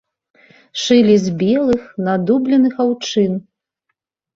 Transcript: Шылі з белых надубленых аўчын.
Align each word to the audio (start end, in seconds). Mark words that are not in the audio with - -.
Шылі 0.83 1.15
з 1.25 1.35
белых 1.43 1.81
надубленых 2.11 2.73
аўчын. 2.89 3.33